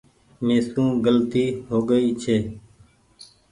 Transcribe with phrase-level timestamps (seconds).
[0.45, 2.37] ميسو گلتي هوگئي ڇي